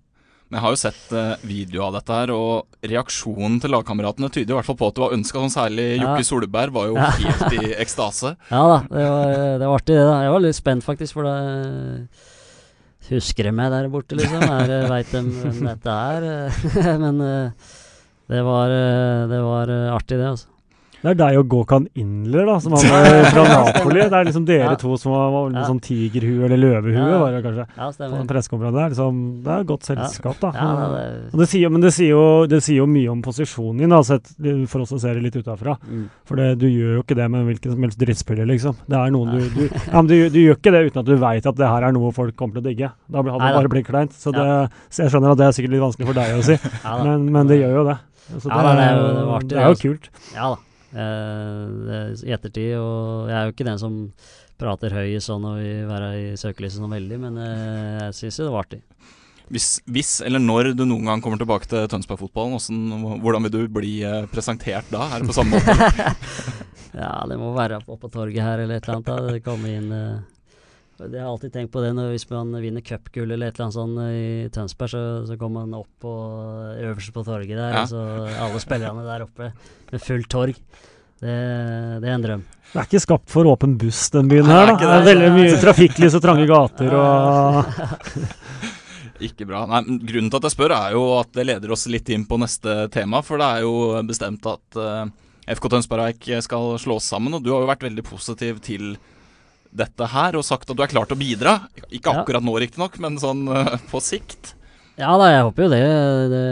[0.45, 4.53] Men jeg har jo sett eh, video av dette her, og reaksjonen til lagkameratene tyder
[4.53, 5.41] i hvert fall på at du var ønska.
[5.41, 6.13] Sånn særlig Ja.
[6.23, 7.09] Solberg var jo Ja.
[7.17, 8.35] helt i ekstase.
[8.53, 10.15] Ja da, det var, det var artig det da.
[10.21, 11.35] Jeg var litt spent faktisk, for da
[13.09, 14.43] husker de meg der borte, liksom.
[14.45, 16.27] Er, Veit de hvem dette er?
[17.03, 17.71] Men eh,
[18.31, 20.54] det var, eh, det var eh, artig det, altså.
[21.05, 23.99] Det er deg og Gåkan Inler, da, som han er fra Napoli.
[24.01, 24.75] Det er liksom dere Ja.
[24.81, 25.65] to som har med Ja.
[25.69, 27.19] sånn tigerhue eller løvehue, Ja.
[27.21, 27.65] var det kanskje.
[27.77, 28.19] Ja, På stemmer.
[28.23, 28.89] en pressekonferanse der.
[28.95, 30.49] Liksom, det er godt selskap, da.
[30.55, 33.77] Ja, det, Og det sier, men det sier, jo, det sier jo mye om posisjonen
[33.83, 34.33] din, da, sett,
[34.67, 35.77] for oss som ser det litt utafra.
[35.85, 36.09] mm.
[36.25, 38.75] For det, du gjør jo ikke det med hvilken som helst drittspiller, liksom.
[38.89, 41.15] Det er noen du, du, ja, men du, du gjør ikke det uten at du
[41.21, 42.89] veit at det her er noe folk kommer til å digge.
[43.11, 44.11] Da hadde det bare blitt kleint.
[44.17, 46.57] Så, det, så jeg skjønner at det er sikkert litt vanskelig for deg å si,
[46.83, 47.97] Ja men, men det gjør jo det.
[48.41, 49.85] Så Ja da, det er jo- det var det er jo altså.
[49.85, 50.09] kult.
[50.33, 50.55] Ja da.
[50.95, 53.97] Eh, I ettertid, og jeg er jo ikke den som
[54.59, 58.47] prater høy sånn og vil være i søkelyset sånn veldig, men eh, jeg syns jo
[58.47, 58.81] det var artig.
[59.51, 62.55] Hvis, hvis eller når du noen gang kommer tilbake til Tønsberg-fotballen,
[63.21, 65.03] hvordan- vil du bli eh, presentert da?
[65.13, 66.15] Er det på samme måte?
[66.95, 69.09] Ja, det må være oppe på torget her eller et eller annet.
[69.09, 69.33] da.
[69.35, 69.89] Det kommer inn
[70.95, 73.65] Det har jeg alltid tenkt på det når hvis man vinner cupgull eller et eller
[73.65, 76.11] annet sånt i Tønsberg, så, så kommer man opp på,
[76.87, 77.81] øverst på torget der, Ja.
[77.83, 78.03] og så
[78.45, 79.49] alle spillerne der oppe
[79.91, 80.55] med fullt torg.
[81.19, 81.35] Det,
[82.03, 82.45] det er en drøm.
[82.71, 84.71] Det er ikke skapt for åpen buss, den byen her.
[84.71, 84.87] det er da.
[84.87, 87.69] Det er veldig mye trafikklys og trange gater og
[89.25, 89.61] Ikke bra.
[89.69, 92.39] Nei, Grunnen til at jeg spør, er jo at det leder oss litt inn på
[92.41, 93.21] neste tema.
[93.23, 93.75] For det er jo
[94.07, 95.05] bestemt at uh,
[95.55, 98.97] FK Tønsberg Eik skal slås sammen, og du har jo vært veldig positiv til
[99.75, 101.55] dette her og sagt at du er klar til å bidra.
[101.89, 102.21] Ikke Ja.
[102.23, 104.53] akkurat nå, riktignok, men sånn eh, på sikt.
[104.97, 105.83] Ja da, jeg håper jo det.
[106.31, 106.45] det.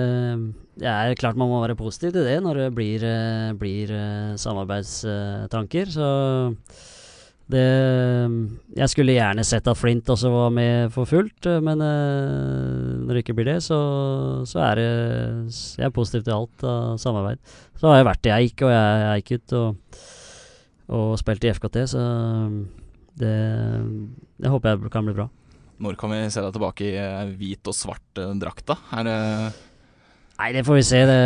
[0.83, 4.33] Det er klart man må være positiv til det når det blir, eh, blir eh,
[4.41, 5.91] samarbeidstanker.
[5.93, 6.07] Så
[7.53, 7.63] det
[8.79, 13.35] Jeg skulle gjerne sett at Flint også var med for fullt, men når det ikke
[13.37, 13.77] blir det, så,
[14.47, 14.87] så er det
[15.77, 17.37] Jeg er positiv til alt av samarbeid.
[17.77, 19.99] Så har jeg vært i Eik, og jeg er Eik-gutt, og,
[20.95, 22.05] og spilt i FKT, så
[23.19, 23.35] det,
[24.41, 25.27] det håper jeg kan bli bra.
[25.83, 28.77] Når kan vi se deg tilbake i eh, hvit og svart eh, da?
[28.99, 29.19] Er det
[30.33, 30.99] Nei, det får vi se.
[31.07, 31.21] Det,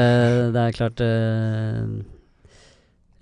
[0.53, 1.83] det er klart eh,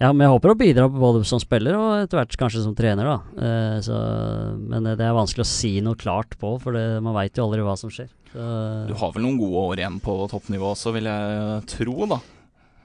[0.02, 3.10] Ja, men jeg håper å bidra både som spiller og etter hvert kanskje som trener,
[3.10, 3.18] da.
[3.48, 4.00] Eh, så,
[4.60, 7.66] men det er vanskelig å si noe klart på, for det, man veit jo aldri
[7.66, 8.10] hva som skjer.
[8.32, 8.48] Så,
[8.90, 12.20] Du har vel noen gode år igjen på toppnivå også, vil jeg tro, da.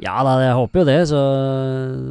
[0.01, 0.99] Ja da, jeg håper jo det.
[1.11, 1.19] Så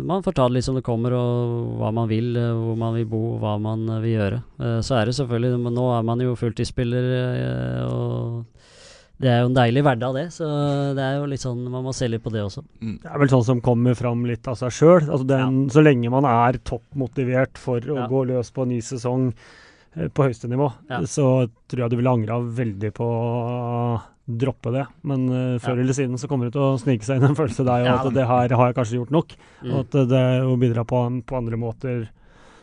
[0.06, 2.94] man får ta det litt som det kommer, og hva man vil, eh, hvor man
[2.98, 4.40] vil bo, hva man eh, vil gjøre.
[4.62, 7.10] Eh, så er det selvfølgelig men Nå er man jo fulltidsspiller,
[7.90, 8.46] og
[9.20, 10.28] det er jo en deilig hverdag, det.
[10.32, 10.48] Så
[10.96, 12.64] det er jo litt sånn Man må se litt på det også.
[12.80, 15.10] Det er vel sånn som kommer fram litt av seg sjøl.
[15.10, 15.50] Altså ja.
[15.76, 18.08] Så lenge man er toppmotivert for å Ja.
[18.08, 19.34] gå løs på en ny sesong
[20.14, 21.02] på høyeste nivå, Ja.
[21.02, 23.08] så tror jeg du ville angra veldig på
[24.30, 24.86] droppe det.
[25.02, 25.82] Men uh, før Ja.
[25.82, 28.14] eller siden så kommer det til å snike seg inn en følelse der Ja, at
[28.14, 29.36] det her har jeg kanskje gjort nok.
[29.64, 29.72] Mm.
[29.72, 32.10] Og at det å bidra på, på andre måter.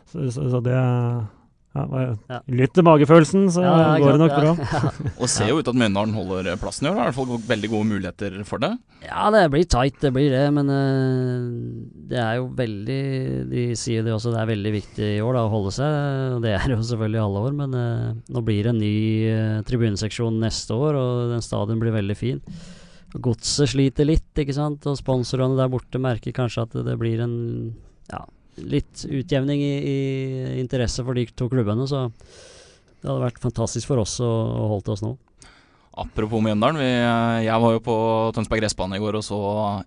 [0.06, 0.78] Så, så, så det
[1.76, 2.38] ja.
[2.48, 4.52] Lytt til magefølelsen, så Ja, går det nok bra.
[4.56, 4.90] Ja.
[5.22, 6.98] Og ser jo ut til at Mjøndalen holder plassen i år.
[6.98, 8.72] Har i hvert fall veldig gode muligheter for det.
[9.04, 10.44] Ja, det blir tight, det blir det.
[10.56, 11.50] Men uh,
[12.10, 13.00] det er jo veldig
[13.52, 15.98] De sier det også, det er veldig viktig i år da, å holde seg.
[16.36, 17.58] Og det er jo selvfølgelig alle år.
[17.62, 18.96] Men uh, nå blir det en ny
[19.30, 22.42] uh, tribuneseksjon neste år, og den stadion blir veldig fin.
[23.16, 24.86] Godset sliter litt, ikke sant.
[24.90, 27.36] Og sponsorene der borte merker kanskje at det blir en
[28.10, 28.22] ja,
[28.62, 31.86] litt utjevning i, i interesse for de to klubbene.
[31.90, 35.16] Så det hadde vært fantastisk for oss å, å holde oss nå.
[35.96, 36.76] Apropos Mjøndalen.
[36.76, 36.86] Vi,
[37.46, 37.92] jeg var jo på
[38.36, 39.36] Tønsberg gressbane i går og så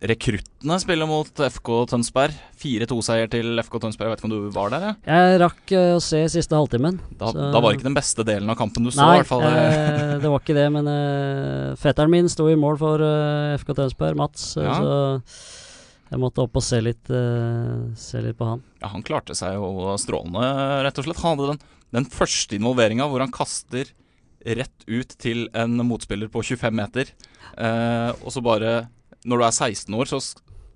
[0.10, 2.34] rekruttene spille mot FK Tønsberg.
[2.58, 4.08] 4-2-seier til FK Tønsberg.
[4.10, 4.88] Jeg vet ikke om du var der?
[4.90, 6.98] Jeg, Jeg rakk eh, å se siste halvtimen.
[7.20, 9.30] Da, Så- da var ikke den beste delen av kampen du så, Nei, i hvert
[9.30, 9.46] fall.
[9.46, 13.76] eh, det var ikke det, men eh, fetteren min sto i mål for eh, FK
[13.78, 14.50] Tønsberg, Mats.
[14.58, 14.80] eh, Ja.
[14.82, 15.69] Så
[16.10, 18.64] jeg måtte opp og se litt, uh, se litt på han.
[18.82, 20.42] Ja, han klarte seg jo strålende,
[20.86, 21.22] rett og slett.
[21.22, 21.64] Han hadde den,
[22.00, 23.92] den første involveringa hvor han kaster
[24.40, 27.12] rett ut til en motspiller på 25 meter.
[27.54, 28.88] Uh, og så bare
[29.28, 30.20] Når du er 16 år, så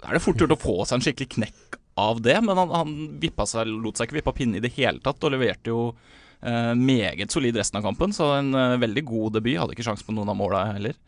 [0.03, 2.37] er det fort gjort å få seg en skikkelig knekk av det.
[2.43, 5.23] Men han, han vippa seg, lot seg ikke vippe av pinne i det hele tatt,
[5.23, 8.13] og leverte jo uh, meget solid resten av kampen.
[8.13, 9.55] Så en veldig god debut.
[9.57, 10.99] Hadde ikke sjanse på noen av måla heller.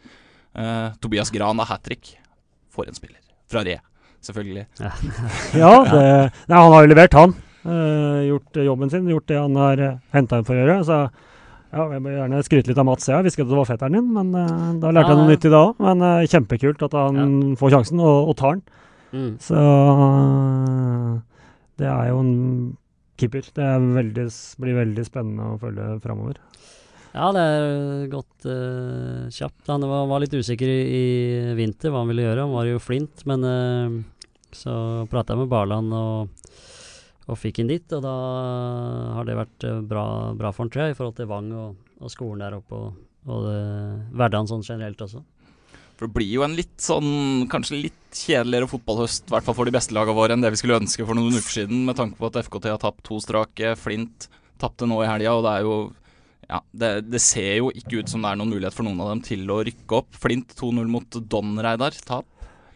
[1.03, 2.15] Tobias Gran av hat trick.
[2.71, 3.19] For en spiller.
[3.51, 3.75] Fra Re,
[4.27, 4.65] selvfølgelig.
[5.61, 6.03] Ja, det,
[6.49, 7.35] nei, han har jo levert, han.
[7.65, 10.79] Uh, gjort eh, jobben sin, gjort det han har uh, henta inn for å gjøre.
[10.85, 10.99] Så
[11.75, 13.09] ja, jeg må gjerne skryte litt av Mats.
[13.09, 15.47] Jeg visste ikke at det var fetteren din, men uh, da lærte jeg noe nytt
[15.49, 15.85] i dag òg.
[15.88, 18.65] Men uh, kjempekult at han får sjansen, og, og tar den.
[19.15, 19.35] Mm.
[19.39, 21.11] Så eh,
[21.79, 22.33] det er jo en
[23.19, 23.47] keeper.
[23.55, 24.27] Det er veldig,
[24.61, 26.41] blir veldig spennende å følge framover.
[27.15, 29.69] Ja, det er gått uh, kjapt.
[29.71, 32.43] Han var, var litt usikker i, i vinter hva han ville gjøre.
[32.43, 33.93] Han var jo flint, men eh,
[34.55, 34.75] så
[35.11, 36.49] prata jeg med Barland og,
[37.27, 37.85] og fikk inn dit.
[37.95, 38.15] Og da
[39.17, 40.05] har det vært eh, bra,
[40.37, 42.81] bra for han, tror jeg, i forhold til Vang og, og skolen der oppe.
[42.81, 43.49] Og, og
[44.15, 45.23] hverdagen sånn generelt også.
[45.95, 49.67] For det blir jo en litt sånn, kanskje litt kjedeligere fotballhøst, i hvert fall for
[49.67, 52.19] de beste lagene våre, enn det vi skulle ønske for noen uker siden, med tanke
[52.19, 53.71] på at FKT har tapt to strake.
[53.79, 54.27] Flint
[54.59, 55.77] tapte nå i helga, og det er jo
[56.45, 59.13] ja, det, det ser jo ikke ut som det er noen mulighet for noen av
[59.13, 60.11] dem til å rykke opp.
[60.19, 61.95] Flint 2-0 mot Don Reidar.
[62.05, 62.27] Tap.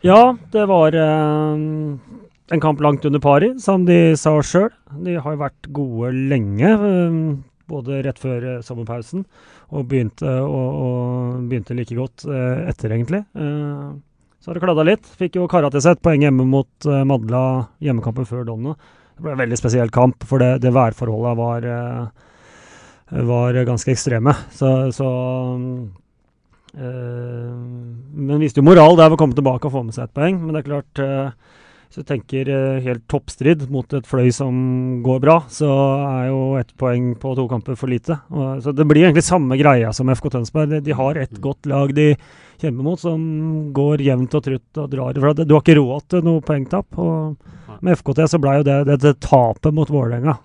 [0.01, 1.53] Ja, det var eh,
[2.49, 4.69] en kamp langt under pari, som de sa sjøl.
[5.03, 7.17] De har jo vært gode lenge, eh,
[7.67, 9.25] både rett før eh, sommerpausen
[9.75, 13.25] og begynte, og, og begynte like godt eh, etter, egentlig.
[13.35, 13.91] Eh,
[14.39, 15.11] så har det kladda litt.
[15.19, 17.43] Fikk jo kara til seg et poeng hjemme mot eh, Madla,
[17.83, 18.77] hjemmekampen før Donna.
[19.19, 21.71] Det ble en veldig spesiell kamp, for det, det værforholdet var
[23.09, 24.31] var ganske ekstreme.
[24.53, 25.07] Så, så
[26.75, 30.37] Men viste jo moral der ved å komme tilbake og få med seg et poeng.
[30.43, 31.31] Men det er klart, eh,
[31.89, 34.59] hvis du tenker eh, helt toppstrid mot et fløy som
[35.05, 35.69] går bra, så
[36.05, 38.19] er jo ett poeng på to kamper for lite.
[38.61, 40.69] Så det blir egentlig samme greia som FK Tønsberg.
[40.75, 42.11] De, de har et godt lag de
[42.59, 43.19] kjemper mot, som
[43.73, 45.17] går jevnt og trutt og drar.
[45.17, 45.33] ifra.
[45.41, 46.87] du har ikke råd til noe poengtap.
[46.99, 50.37] Og med FKT så ble jo det, det, det tapet mot Vålerenga.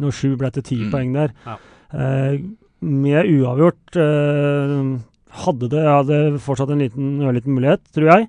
[0.00, 0.90] Når sju ble til ti Mm.
[0.92, 1.32] poeng der.
[1.46, 1.56] Ja.
[1.92, 2.38] Eh,
[2.80, 4.76] med uavgjort eh,
[5.44, 8.28] hadde det hadde fortsatt en liten, ørliten mulighet, tror jeg.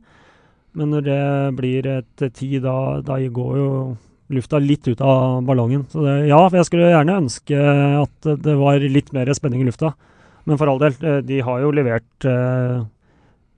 [0.78, 1.24] Men når det
[1.58, 3.72] blir et ti, da, da går jo
[4.32, 5.84] lufta litt ut av ballongen.
[5.92, 7.60] Så det, ja, jeg skulle gjerne ønske
[8.00, 9.92] at det var litt mer spenning i lufta.
[10.48, 12.82] Men for all del, eh, de har jo levert eh,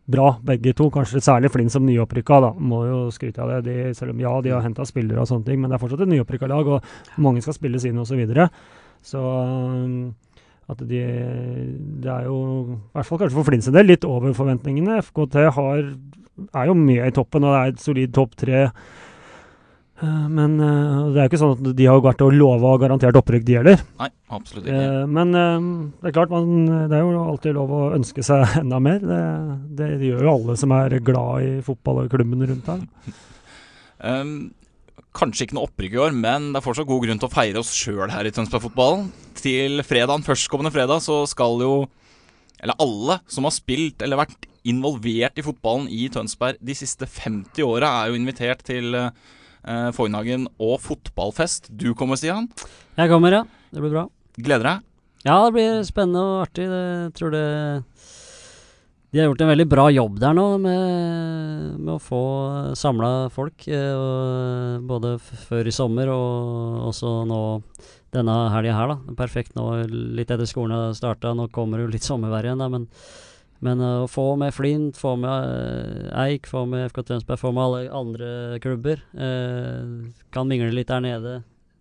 [0.05, 0.89] bra, begge to.
[0.93, 2.51] Kanskje særlig Flint som nyopprykka, da.
[2.57, 3.61] Må jo skryte av det.
[3.69, 6.03] De, selv om ja, de har henta spillere og sånne ting, men det er fortsatt
[6.05, 8.13] et nyopprykka lag, og mange skal spilles inn osv.
[8.13, 8.49] Så, videre.
[9.05, 10.13] så um,
[10.71, 10.99] at de
[12.03, 12.37] Det er jo,
[12.77, 15.01] i hvert fall kanskje for Flint sin del, litt over forventningene.
[15.03, 15.81] FKT har,
[16.55, 18.69] er jo med i toppen, og det er et solid topp tre.
[20.03, 23.19] Eh, Men eh, det er jo ikke sånn at de har vært og lova garantert
[23.19, 23.83] opprykk, de heller.
[24.01, 24.79] Nei, absolutt ikke.
[24.79, 28.81] Eh, Men det er klart, man, det er jo alltid lov å ønske seg enda
[28.83, 29.03] mer.
[29.03, 29.21] Det,
[29.79, 32.83] det, gjør jo alle som er glad i fotball og klubben rundt her.
[34.03, 34.49] Um,
[35.15, 37.61] kanskje ikke noe opprykk i år, men det er fortsatt god grunn til å feire
[37.61, 39.05] oss sjøl her i Tønsberg-fotballen.
[39.43, 41.73] Til fredagen, førstkommende fredag, så skal jo
[42.63, 47.65] Eller alle som har spilt eller vært involvert i fotballen i Tønsberg de siste 50
[47.67, 51.67] åra, er jo invitert til eh, Foynhagen og fotballfest.
[51.75, 52.47] Du kommer, Stian.
[52.95, 53.41] Jeg kommer, ja.
[53.73, 54.05] Det blir bra.
[54.39, 54.85] Gleder deg?
[55.27, 56.69] Ja, det blir spennende og artig.
[56.71, 57.43] Jeg tror det
[59.11, 62.21] De har gjort en veldig bra jobb der nå med, med å få
[62.79, 63.67] samla folk.
[63.67, 67.41] eh, både før i sommer og også nå
[68.13, 69.15] denne helga her, da.
[69.19, 71.33] Perfekt nå litt etter skolen har starta.
[71.37, 72.89] Nå kommer det jo litt sommervær igjen, da, men,
[73.63, 77.63] Men å få med Flint, få med eh, Eik, få med FK Tønsberg, få med
[77.63, 81.37] alle andre klubber eh, Kan mingle litt der nede,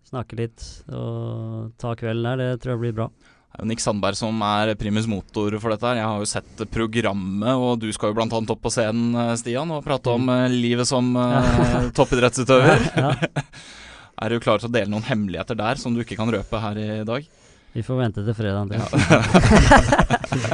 [0.07, 2.39] snakke litt og ta kvelden der.
[2.39, 3.09] Det tror jeg blir bra.
[3.53, 5.85] Det er jo Nick Sandberg som er primus motor for dette.
[5.85, 8.25] her Jeg har jo sett programmet, og du skal jo bl.a.
[8.41, 12.87] opp på scenen, eh, Stian, og prate om eh, livet som eh, toppidrettsutøver.
[13.03, 13.11] Ja,
[14.23, 16.79] Er du klar til å dele noen hemmeligheter der som du ikke kan røpe her
[16.79, 17.31] i dag?
[17.73, 18.73] vi får vente til fredag.
[18.77, 18.85] Ja.
[20.33, 20.49] Ja.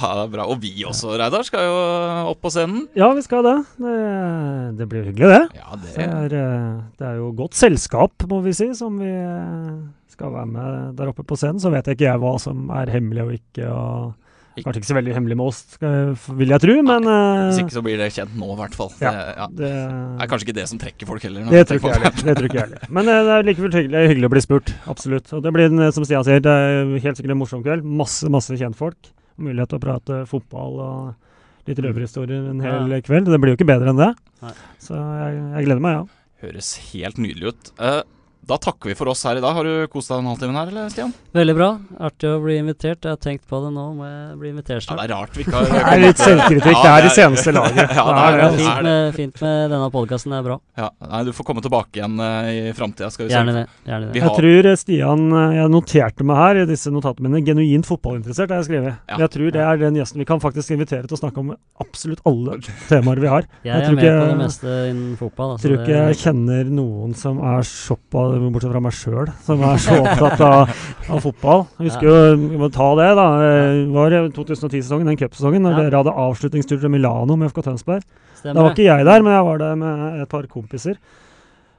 [0.00, 0.44] ja, det er bra.
[0.48, 1.72] Og vi også, Reidar, skal jo
[2.30, 2.86] opp på scenen.
[2.96, 3.54] Ja, vi skal det.
[3.76, 3.96] Det,
[4.78, 5.58] det blir hyggelig, det.
[5.58, 9.10] Ja, det Det er, eh, det er jo godt selskap, må vi si, som vi
[9.10, 9.74] eh,
[10.12, 11.60] skal være med der oppe på scenen.
[11.60, 13.68] Så vet jeg ikke jeg hva som er hemmelig og ikke.
[13.68, 14.25] og
[14.56, 15.58] Kanskje ikke så veldig hemmelig med oss,
[16.38, 18.88] vil jeg tro, men Hvis eh, ikke så blir det kjent nå, i hvert fall.
[19.02, 19.12] Ja.
[19.12, 19.48] Det, ja.
[19.58, 19.72] det,
[20.24, 21.44] er kanskje ikke det som trekker folk heller.
[21.52, 22.14] det tror jeg.
[22.22, 22.88] Det tror ikke jeg heller.
[22.98, 24.72] Men eh, det er likevel hyggelig, hyggelig å bli spurt.
[24.92, 25.28] Absolutt.
[25.36, 27.84] Og det blir, som Stian sier, det er helt sikkert en morsom kveld.
[28.00, 29.12] Masse, masse kjentfolk.
[29.36, 33.28] Mulighet til å prate fotball og litt røverhistorier en hel kveld.
[33.28, 34.12] Det blir jo ikke bedre enn det.
[34.44, 34.54] Nei.
[34.82, 36.22] Så jeg, jeg gleder meg, ja.
[36.46, 37.72] Høres helt nydelig ut.
[37.80, 38.02] Eh,
[38.46, 39.54] da takker vi for oss her i dag.
[39.56, 41.12] Har du kost deg den halvtimen her, eller Stian?
[41.34, 41.68] Veldig bra.
[42.06, 43.02] Artig å bli invitert.
[43.02, 45.42] Jeg har tenkt på det nå, må jeg bli invitert Ja, det er rart vi
[45.42, 46.78] ikke har Det er litt selvkritikk.
[46.82, 47.94] Det er i seneste laget.
[47.96, 50.34] Ja, det Det er, er det, det, det Fint er med, fint med denne podkasten,
[50.34, 50.58] det er bra.
[50.78, 53.10] Ja, nei, du får komme tilbake igjen uh, i framtida.
[53.26, 53.64] Gjerne det.
[53.90, 54.22] Gjerne Vi det.
[54.22, 57.42] har- Jeg tror eh, Stian eh, Jeg noterte meg her i disse notatene mine.
[57.46, 58.94] Genuint fotballinteressert har jeg skrevet.
[59.10, 59.18] Ja.
[59.24, 62.22] Jeg tror det er den gjesten vi kan faktisk invitere til å snakke om absolutt
[62.28, 63.50] alle temaer vi har.
[63.66, 65.56] Jeg er med ikke- på det meste innen fotball.
[65.56, 69.62] Altså Jeg tror ikke jeg kjenner noen som er såpass, bortsett fra meg sjøl, som
[69.66, 70.72] er så opptatt av,
[71.10, 71.66] av fotball.
[71.80, 73.26] Jeg husker jo, vi må ta det, da.
[73.42, 75.82] Det var 2010-sesongen, den cupsesongen, når Ja.
[75.86, 78.02] dere hadde avslutningstur til Milano med FK Tønsberg.
[78.46, 80.98] Da var ikke jeg der, men jeg var der med et par kompiser.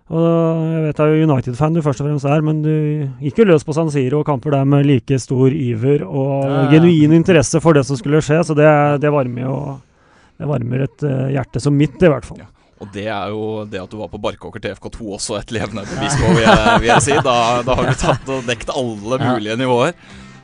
[0.08, 0.24] Og
[0.72, 2.72] jeg vet jeg er jo United-fan du først og fremst er, men du
[3.20, 6.62] gikk jo løs på San Siro og kamper der med like stor iver og Ja,
[6.64, 6.70] ja.
[6.72, 8.70] genuin interesse for det som skulle skje, så det,
[9.04, 9.58] det varmer jo
[10.40, 12.40] det varmer et eh, hjerte som mitt, i hvert fall.
[12.40, 12.48] Ja.
[12.78, 15.86] Og det er jo det at du var på Barkåker til FK2 også et levende
[15.90, 17.18] bevis på, vil jeg, vil jeg si.
[17.26, 17.36] Da,
[17.66, 19.98] da har du tatt og dekt alle mulige nivåer.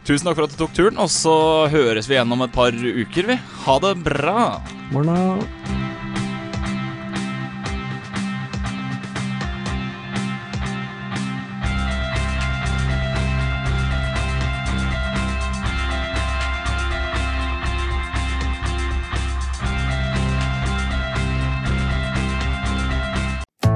[0.03, 1.35] Tusen takk for at du tok turen, og så
[1.71, 3.39] høres vi igjen om et par uker, vi.
[3.63, 4.47] Ha det bra!
[4.91, 5.92] Morna.